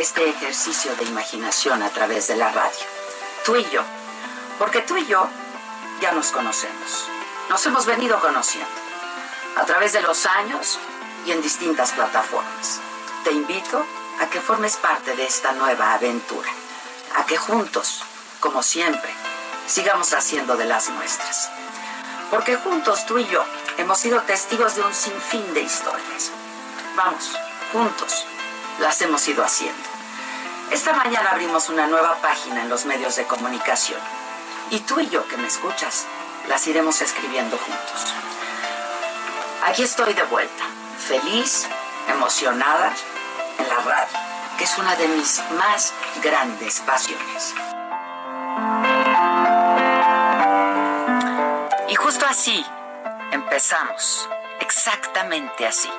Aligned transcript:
Este 0.00 0.30
ejercicio 0.30 0.96
de 0.96 1.04
imaginación 1.04 1.82
a 1.82 1.90
través 1.90 2.26
de 2.28 2.36
la 2.36 2.50
radio. 2.50 2.86
Tú 3.44 3.56
y 3.56 3.64
yo. 3.68 3.82
Porque 4.58 4.80
tú 4.80 4.96
y 4.96 5.04
yo 5.06 5.28
ya 6.00 6.12
nos 6.12 6.32
conocemos. 6.32 7.06
Nos 7.50 7.66
hemos 7.66 7.84
venido 7.84 8.18
conociendo 8.18 8.68
a 9.56 9.64
través 9.66 9.92
de 9.92 10.00
los 10.00 10.24
años 10.24 10.78
y 11.26 11.32
en 11.32 11.42
distintas 11.42 11.92
plataformas. 11.92 12.80
Te 13.24 13.32
invito 13.32 13.84
a 14.20 14.26
que 14.30 14.40
formes 14.40 14.76
parte 14.76 15.14
de 15.16 15.24
esta 15.24 15.52
nueva 15.52 15.92
aventura. 15.92 16.48
A 17.16 17.26
que 17.26 17.36
juntos, 17.36 18.02
como 18.40 18.62
siempre, 18.62 19.10
sigamos 19.66 20.14
haciendo 20.14 20.56
de 20.56 20.64
las 20.64 20.88
nuestras. 20.88 21.50
Porque 22.30 22.56
juntos 22.56 23.04
tú 23.04 23.18
y 23.18 23.26
yo 23.26 23.44
hemos 23.76 23.98
sido 23.98 24.22
testigos 24.22 24.76
de 24.76 24.82
un 24.82 24.94
sinfín 24.94 25.52
de 25.52 25.60
historias. 25.60 26.30
Vamos, 26.96 27.32
juntos 27.70 28.24
las 28.78 29.02
hemos 29.02 29.28
ido 29.28 29.44
haciendo. 29.44 29.89
Esta 30.70 30.92
mañana 30.92 31.30
abrimos 31.32 31.68
una 31.68 31.88
nueva 31.88 32.14
página 32.22 32.62
en 32.62 32.68
los 32.68 32.84
medios 32.86 33.16
de 33.16 33.26
comunicación. 33.26 34.00
Y 34.70 34.78
tú 34.80 35.00
y 35.00 35.08
yo 35.08 35.26
que 35.26 35.36
me 35.36 35.48
escuchas, 35.48 36.06
las 36.48 36.64
iremos 36.68 37.02
escribiendo 37.02 37.58
juntos. 37.58 38.14
Aquí 39.66 39.82
estoy 39.82 40.14
de 40.14 40.22
vuelta, 40.22 40.64
feliz, 40.96 41.66
emocionada 42.08 42.92
en 43.58 43.68
la 43.68 43.76
radio, 43.78 44.18
que 44.58 44.64
es 44.64 44.78
una 44.78 44.94
de 44.94 45.08
mis 45.08 45.42
más 45.58 45.92
grandes 46.22 46.80
pasiones. 46.80 47.52
Y 51.88 51.94
justo 51.96 52.26
así 52.26 52.64
empezamos, 53.32 54.28
exactamente 54.60 55.66
así, 55.66 55.90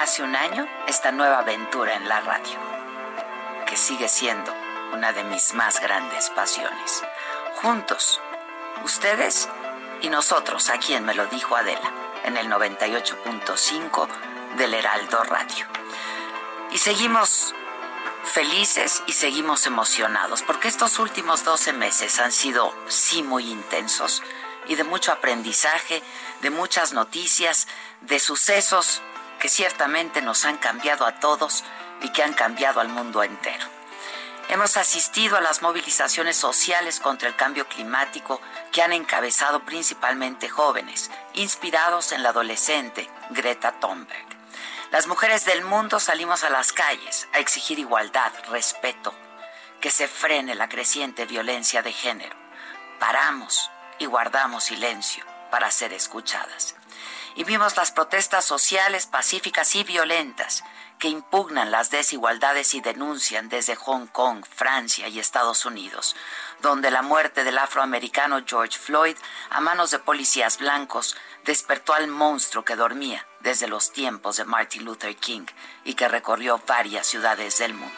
hace 0.00 0.22
un 0.22 0.36
año, 0.36 0.68
esta 0.86 1.10
nueva 1.10 1.40
aventura 1.40 1.94
en 1.94 2.08
la 2.08 2.20
radio, 2.20 2.69
que 3.70 3.76
sigue 3.76 4.08
siendo 4.08 4.52
una 4.92 5.12
de 5.12 5.22
mis 5.22 5.54
más 5.54 5.80
grandes 5.80 6.28
pasiones. 6.30 7.04
Juntos, 7.62 8.20
ustedes 8.84 9.48
y 10.02 10.08
nosotros, 10.08 10.68
a 10.70 10.78
quien 10.78 11.04
me 11.04 11.14
lo 11.14 11.26
dijo 11.26 11.54
Adela, 11.54 11.92
en 12.24 12.36
el 12.36 12.48
98.5 12.48 14.08
del 14.56 14.74
Heraldo 14.74 15.22
Radio. 15.22 15.66
Y 16.72 16.78
seguimos 16.78 17.54
felices 18.24 19.04
y 19.06 19.12
seguimos 19.12 19.66
emocionados, 19.66 20.42
porque 20.42 20.66
estos 20.66 20.98
últimos 20.98 21.44
12 21.44 21.72
meses 21.72 22.18
han 22.18 22.32
sido, 22.32 22.74
sí, 22.88 23.22
muy 23.22 23.48
intensos 23.50 24.20
y 24.66 24.74
de 24.74 24.82
mucho 24.82 25.12
aprendizaje, 25.12 26.02
de 26.42 26.50
muchas 26.50 26.92
noticias, 26.92 27.68
de 28.00 28.18
sucesos 28.18 29.00
que 29.38 29.48
ciertamente 29.48 30.22
nos 30.22 30.44
han 30.44 30.58
cambiado 30.58 31.06
a 31.06 31.20
todos 31.20 31.62
y 32.02 32.10
que 32.10 32.22
han 32.22 32.34
cambiado 32.34 32.80
al 32.80 32.88
mundo 32.88 33.22
entero. 33.22 33.66
Hemos 34.48 34.76
asistido 34.76 35.36
a 35.36 35.40
las 35.40 35.62
movilizaciones 35.62 36.36
sociales 36.36 36.98
contra 36.98 37.28
el 37.28 37.36
cambio 37.36 37.68
climático 37.68 38.40
que 38.72 38.82
han 38.82 38.92
encabezado 38.92 39.64
principalmente 39.64 40.48
jóvenes, 40.48 41.10
inspirados 41.34 42.10
en 42.10 42.24
la 42.24 42.30
adolescente 42.30 43.08
Greta 43.30 43.78
Thunberg. 43.78 44.26
Las 44.90 45.06
mujeres 45.06 45.44
del 45.44 45.62
mundo 45.64 46.00
salimos 46.00 46.42
a 46.42 46.50
las 46.50 46.72
calles 46.72 47.28
a 47.32 47.38
exigir 47.38 47.78
igualdad, 47.78 48.32
respeto, 48.50 49.14
que 49.80 49.90
se 49.92 50.08
frene 50.08 50.56
la 50.56 50.68
creciente 50.68 51.26
violencia 51.26 51.82
de 51.82 51.92
género. 51.92 52.34
Paramos 52.98 53.70
y 54.00 54.06
guardamos 54.06 54.64
silencio 54.64 55.24
para 55.52 55.70
ser 55.70 55.92
escuchadas. 55.92 56.74
Y 57.36 57.44
vimos 57.44 57.76
las 57.76 57.92
protestas 57.92 58.44
sociales 58.44 59.06
pacíficas 59.06 59.74
y 59.74 59.84
violentas 59.84 60.64
que 60.98 61.08
impugnan 61.08 61.70
las 61.70 61.90
desigualdades 61.90 62.74
y 62.74 62.80
denuncian 62.80 63.48
desde 63.48 63.74
Hong 63.74 64.06
Kong, 64.06 64.44
Francia 64.44 65.08
y 65.08 65.18
Estados 65.18 65.64
Unidos, 65.64 66.14
donde 66.60 66.90
la 66.90 67.02
muerte 67.02 67.42
del 67.42 67.56
afroamericano 67.58 68.42
George 68.46 68.78
Floyd 68.78 69.16
a 69.48 69.60
manos 69.60 69.90
de 69.90 69.98
policías 69.98 70.58
blancos 70.58 71.16
despertó 71.44 71.94
al 71.94 72.08
monstruo 72.08 72.64
que 72.64 72.76
dormía 72.76 73.26
desde 73.40 73.66
los 73.66 73.92
tiempos 73.92 74.36
de 74.36 74.44
Martin 74.44 74.84
Luther 74.84 75.16
King 75.16 75.46
y 75.84 75.94
que 75.94 76.06
recorrió 76.08 76.60
varias 76.66 77.06
ciudades 77.06 77.58
del 77.58 77.72
mundo. 77.72 77.96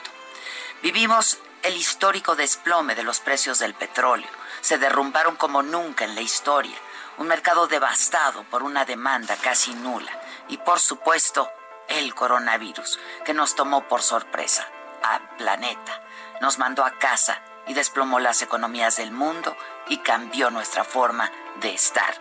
Vivimos 0.82 1.38
el 1.62 1.76
histórico 1.76 2.37
desplome 2.37 2.94
de 2.94 3.03
los 3.03 3.21
precios 3.21 3.59
del 3.59 3.75
petróleo. 3.75 4.28
Se 4.60 4.78
derrumbaron 4.78 5.37
como 5.37 5.62
nunca 5.62 6.04
en 6.04 6.15
la 6.15 6.21
historia. 6.21 6.76
Un 7.18 7.28
mercado 7.28 7.66
devastado 7.66 8.44
por 8.44 8.62
una 8.62 8.84
demanda 8.84 9.36
casi 9.36 9.74
nula. 9.74 10.12
Y 10.48 10.58
por 10.58 10.80
supuesto, 10.80 11.50
el 11.88 12.14
coronavirus, 12.14 12.98
que 13.24 13.34
nos 13.34 13.54
tomó 13.54 13.86
por 13.88 14.02
sorpresa 14.02 14.66
al 15.02 15.36
planeta, 15.36 16.02
nos 16.40 16.58
mandó 16.58 16.84
a 16.84 16.98
casa 16.98 17.42
y 17.66 17.74
desplomó 17.74 18.18
las 18.18 18.42
economías 18.42 18.96
del 18.96 19.12
mundo 19.12 19.56
y 19.88 19.98
cambió 19.98 20.50
nuestra 20.50 20.84
forma 20.84 21.30
de 21.56 21.74
estar 21.74 22.14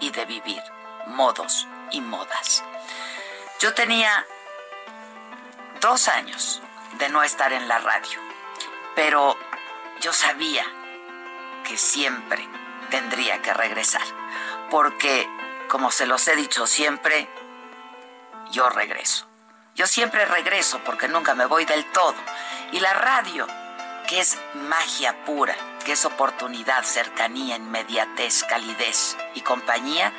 y 0.00 0.10
de 0.10 0.24
vivir, 0.24 0.62
modos 1.06 1.66
y 1.90 2.00
modas. 2.00 2.64
Yo 3.60 3.72
tenía 3.74 4.26
dos 5.80 6.08
años 6.08 6.60
de 6.98 7.08
no 7.08 7.22
estar 7.22 7.52
en 7.52 7.68
la 7.68 7.78
radio, 7.78 8.20
pero 8.94 9.36
yo 10.00 10.12
sabía 10.12 10.64
que 11.64 11.76
siempre 11.76 12.48
tendría 12.94 13.42
que 13.42 13.52
regresar, 13.52 14.06
porque, 14.70 15.28
como 15.68 15.90
se 15.90 16.06
los 16.06 16.28
he 16.28 16.36
dicho 16.36 16.64
siempre, 16.68 17.28
yo 18.52 18.68
regreso. 18.68 19.26
Yo 19.74 19.88
siempre 19.88 20.24
regreso 20.26 20.78
porque 20.84 21.08
nunca 21.08 21.34
me 21.34 21.46
voy 21.46 21.64
del 21.64 21.84
todo. 21.90 22.14
Y 22.70 22.78
la 22.78 22.92
radio, 22.92 23.48
que 24.06 24.20
es 24.20 24.38
magia 24.54 25.24
pura, 25.24 25.56
que 25.84 25.94
es 25.94 26.04
oportunidad, 26.04 26.84
cercanía, 26.84 27.56
inmediatez, 27.56 28.44
calidez 28.44 29.16
y 29.34 29.40
compañía, 29.40 30.12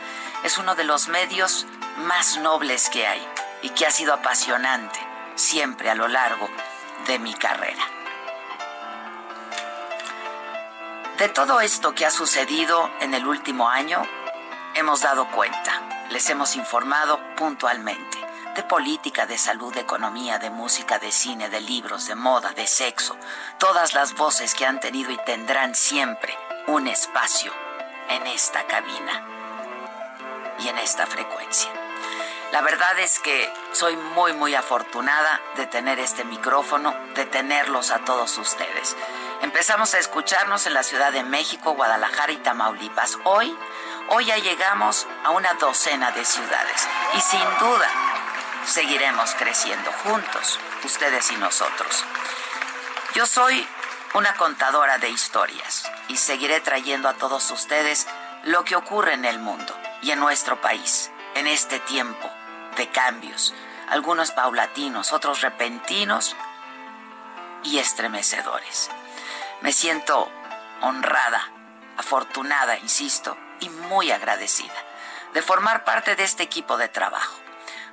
es 0.43 0.57
uno 0.57 0.75
de 0.75 0.83
los 0.83 1.07
medios 1.07 1.67
más 1.99 2.35
nobles 2.39 2.89
que 2.89 3.07
hay 3.07 3.25
y 3.61 3.69
que 3.69 3.85
ha 3.85 3.91
sido 3.91 4.13
apasionante 4.13 4.99
siempre 5.35 5.89
a 5.89 5.95
lo 5.95 6.09
largo 6.09 6.49
de 7.07 7.19
mi 7.19 7.33
carrera. 7.35 7.94
De 11.17 11.29
todo 11.29 11.61
esto 11.61 11.95
que 11.95 12.05
ha 12.05 12.11
sucedido 12.11 12.91
en 12.99 13.13
el 13.13 13.25
último 13.25 13.69
año, 13.69 14.01
hemos 14.73 14.99
dado 14.99 15.31
cuenta, 15.31 15.81
les 16.09 16.29
hemos 16.29 16.57
informado 16.57 17.21
puntualmente 17.37 18.17
de 18.53 18.63
política, 18.63 19.25
de 19.25 19.37
salud, 19.37 19.73
de 19.73 19.79
economía, 19.79 20.39
de 20.39 20.49
música, 20.49 20.99
de 20.99 21.13
cine, 21.13 21.49
de 21.49 21.61
libros, 21.61 22.07
de 22.07 22.15
moda, 22.15 22.51
de 22.51 22.67
sexo, 22.67 23.15
todas 23.59 23.93
las 23.93 24.13
voces 24.13 24.53
que 24.55 24.65
han 24.65 24.81
tenido 24.81 25.09
y 25.09 25.17
tendrán 25.25 25.73
siempre 25.73 26.37
un 26.67 26.85
espacio 26.87 27.53
en 28.09 28.27
esta 28.27 28.67
cabina 28.67 29.25
y 30.59 30.67
en 30.67 30.77
esta 30.79 31.05
frecuencia. 31.05 31.71
La 32.51 32.61
verdad 32.61 32.99
es 32.99 33.19
que 33.19 33.51
soy 33.71 33.95
muy, 33.95 34.33
muy 34.33 34.53
afortunada 34.53 35.41
de 35.55 35.65
tener 35.65 35.99
este 35.99 36.25
micrófono, 36.25 36.93
de 37.15 37.25
tenerlos 37.25 37.91
a 37.91 37.99
todos 37.99 38.37
ustedes. 38.37 38.95
Empezamos 39.41 39.93
a 39.93 39.99
escucharnos 39.99 40.65
en 40.65 40.73
la 40.73 40.83
Ciudad 40.83 41.11
de 41.11 41.23
México, 41.23 41.73
Guadalajara 41.73 42.31
y 42.31 42.37
Tamaulipas. 42.37 43.17
Hoy, 43.25 43.55
hoy 44.09 44.25
ya 44.25 44.37
llegamos 44.37 45.07
a 45.23 45.31
una 45.31 45.53
docena 45.55 46.11
de 46.11 46.23
ciudades 46.23 46.87
y 47.15 47.21
sin 47.21 47.45
duda 47.59 47.89
seguiremos 48.65 49.35
creciendo 49.35 49.91
juntos, 50.03 50.59
ustedes 50.83 51.31
y 51.31 51.35
nosotros. 51.35 52.03
Yo 53.13 53.25
soy 53.25 53.67
una 54.13 54.33
contadora 54.35 54.97
de 54.97 55.09
historias 55.09 55.89
y 56.07 56.17
seguiré 56.17 56.61
trayendo 56.61 57.09
a 57.09 57.13
todos 57.13 57.51
ustedes 57.51 58.07
lo 58.43 58.63
que 58.63 58.75
ocurre 58.75 59.13
en 59.13 59.25
el 59.25 59.39
mundo 59.39 59.75
y 60.01 60.11
en 60.11 60.19
nuestro 60.19 60.59
país 60.61 61.11
en 61.35 61.47
este 61.47 61.79
tiempo 61.79 62.29
de 62.77 62.87
cambios, 62.89 63.53
algunos 63.89 64.31
paulatinos, 64.31 65.13
otros 65.13 65.41
repentinos 65.41 66.35
y 67.63 67.79
estremecedores. 67.79 68.89
Me 69.61 69.71
siento 69.71 70.29
honrada, 70.81 71.51
afortunada, 71.97 72.77
insisto, 72.77 73.37
y 73.59 73.69
muy 73.69 74.11
agradecida 74.11 74.73
de 75.33 75.41
formar 75.41 75.83
parte 75.83 76.15
de 76.15 76.23
este 76.23 76.43
equipo 76.43 76.77
de 76.77 76.87
trabajo. 76.87 77.35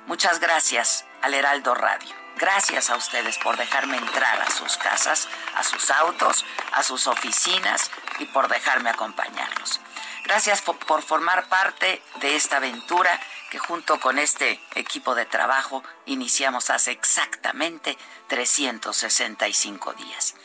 Muchas 0.05 0.39
gracias 0.39 1.05
al 1.21 1.33
Heraldo 1.33 1.75
Radio. 1.75 2.15
Gracias 2.37 2.89
a 2.89 2.95
ustedes 2.95 3.37
por 3.37 3.57
dejarme 3.57 3.97
entrar 3.97 4.41
a 4.41 4.49
sus 4.49 4.77
casas, 4.77 5.27
a 5.55 5.63
sus 5.63 5.91
autos, 5.91 6.45
a 6.71 6.83
sus 6.83 7.07
oficinas 7.07 7.91
y 8.19 8.25
por 8.25 8.47
dejarme 8.47 8.89
acompañarlos. 8.89 9.79
Gracias 10.23 10.61
por, 10.61 11.03
formar 11.03 11.47
parte 11.47 12.01
de 12.21 12.35
esta 12.35 12.57
aventura 12.57 13.19
que 13.51 13.59
junto 13.59 13.99
con 13.99 14.19
este 14.19 14.59
equipo 14.75 15.13
de 15.13 15.25
trabajo 15.25 15.83
iniciamos 16.05 16.69
hace 16.69 16.91
exactamente 16.91 17.97
365 18.27 19.93
días. 19.93 20.35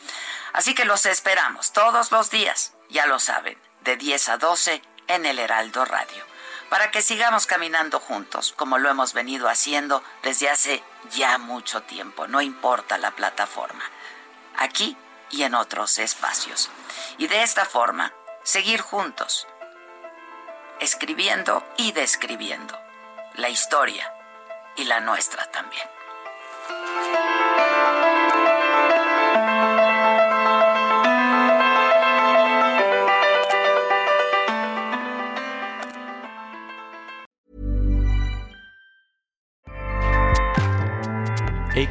Así 0.53 0.73
que 0.73 0.85
los 0.85 1.05
esperamos 1.05 1.71
todos 1.73 2.11
los 2.11 2.29
días, 2.29 2.73
ya 2.89 3.05
lo 3.05 3.19
saben, 3.19 3.57
de 3.81 3.97
10 3.97 4.29
a 4.29 4.37
12 4.37 4.81
en 5.07 5.25
el 5.25 5.39
Heraldo 5.39 5.85
Radio, 5.85 6.23
para 6.69 6.91
que 6.91 7.01
sigamos 7.01 7.45
caminando 7.45 7.99
juntos 7.99 8.53
como 8.55 8.77
lo 8.77 8.89
hemos 8.89 9.13
venido 9.13 9.49
haciendo 9.49 10.03
desde 10.23 10.49
hace 10.49 10.83
ya 11.11 11.37
mucho 11.37 11.83
tiempo, 11.83 12.27
no 12.27 12.41
importa 12.41 12.97
la 12.97 13.11
plataforma, 13.11 13.83
aquí 14.57 14.97
y 15.31 15.43
en 15.43 15.55
otros 15.55 15.97
espacios. 15.97 16.69
Y 17.17 17.27
de 17.27 17.43
esta 17.43 17.65
forma, 17.65 18.13
seguir 18.43 18.81
juntos, 18.81 19.47
escribiendo 20.79 21.65
y 21.77 21.91
describiendo 21.91 22.79
la 23.35 23.49
historia 23.49 24.11
y 24.75 24.85
la 24.85 24.99
nuestra 24.99 25.49
también. 25.51 25.98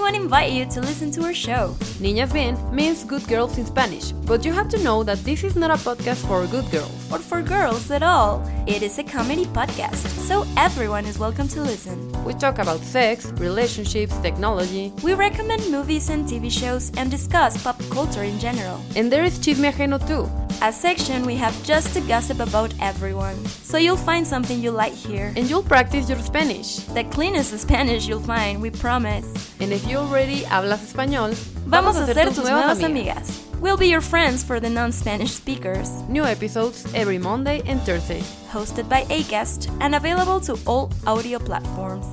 To 0.00 0.06
invite 0.16 0.52
you 0.52 0.64
to 0.64 0.80
listen 0.80 1.10
to 1.12 1.24
our 1.24 1.34
show. 1.34 1.76
Niñas 2.00 2.32
Bien 2.32 2.56
means 2.74 3.04
good 3.04 3.22
girls 3.28 3.58
in 3.58 3.66
Spanish, 3.66 4.12
but 4.24 4.44
you 4.46 4.52
have 4.52 4.68
to 4.70 4.82
know 4.82 5.04
that 5.04 5.18
this 5.24 5.44
is 5.44 5.56
not 5.56 5.70
a 5.70 5.74
podcast 5.74 6.26
for 6.26 6.46
good 6.46 6.68
girls. 6.70 7.12
Or 7.12 7.18
for 7.18 7.42
girls 7.42 7.90
at 7.90 8.02
all. 8.02 8.42
It 8.66 8.82
is 8.82 8.98
a 8.98 9.04
comedy 9.04 9.44
podcast, 9.44 10.06
so 10.26 10.46
everyone 10.56 11.04
is 11.04 11.18
welcome 11.18 11.48
to 11.48 11.60
listen. 11.60 12.10
We 12.24 12.32
talk 12.34 12.58
about 12.58 12.80
sex, 12.80 13.26
relationships, 13.32 14.16
technology. 14.18 14.92
We 15.04 15.14
recommend 15.14 15.70
movies 15.70 16.08
and 16.08 16.24
TV 16.24 16.50
shows 16.50 16.90
and 16.96 17.10
discuss 17.10 17.62
pop 17.62 17.78
culture 17.90 18.24
in 18.24 18.38
general. 18.38 18.80
And 18.96 19.12
there 19.12 19.24
is 19.24 19.38
Chisme 19.38 19.70
Ajeno 19.70 20.00
too. 20.08 20.28
A 20.62 20.70
section 20.70 21.24
we 21.24 21.36
have 21.36 21.56
just 21.64 21.94
to 21.94 22.02
gossip 22.02 22.38
about 22.38 22.74
everyone. 22.80 23.34
So 23.46 23.78
you'll 23.78 23.96
find 23.96 24.26
something 24.26 24.60
you 24.60 24.70
like 24.70 24.92
here. 24.92 25.32
And 25.34 25.48
you'll 25.48 25.62
practice 25.62 26.10
your 26.10 26.18
Spanish. 26.18 26.80
The 26.92 27.04
cleanest 27.04 27.58
Spanish 27.58 28.06
you'll 28.06 28.20
find, 28.20 28.60
we 28.60 28.68
promise. 28.68 29.24
And 29.58 29.72
if 29.72 29.88
you 29.90 29.98
already 29.98 30.42
hablas 30.44 30.82
español, 30.82 31.34
vamos, 31.66 31.96
a 31.96 32.06
ser 32.06 32.26
tus, 32.26 32.36
tus 32.36 32.44
nuevas, 32.44 32.78
nuevas 32.78 32.82
amigas. 32.84 33.16
amigas. 33.16 33.60
We'll 33.60 33.76
be 33.76 33.88
your 33.88 34.00
friends 34.00 34.42
for 34.42 34.58
the 34.60 34.70
non-Spanish 34.70 35.32
speakers. 35.32 35.90
New 36.08 36.24
episodes 36.24 36.86
every 36.94 37.18
Monday 37.18 37.60
and 37.66 37.80
Thursday. 37.82 38.20
Hosted 38.50 38.88
by 38.88 39.02
Acast 39.04 39.68
and 39.80 39.94
available 39.94 40.40
to 40.40 40.56
all 40.66 40.90
audio 41.06 41.38
platforms. 41.38 42.06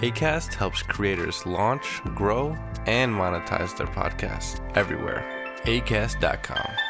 ACAST 0.00 0.54
helps 0.54 0.82
creators 0.82 1.44
launch, 1.46 2.00
grow, 2.14 2.56
and 2.86 3.12
monetize 3.12 3.76
their 3.76 3.88
podcasts 3.88 4.60
everywhere. 4.76 5.24
ACAST.com. 5.64 6.85